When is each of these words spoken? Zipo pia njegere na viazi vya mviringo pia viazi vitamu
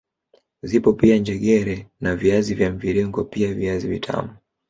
Zipo 0.63 0.93
pia 1.01 1.17
njegere 1.25 1.75
na 1.99 2.15
viazi 2.15 2.55
vya 2.55 2.71
mviringo 2.71 3.23
pia 3.23 3.53
viazi 3.53 3.87
vitamu 3.87 4.29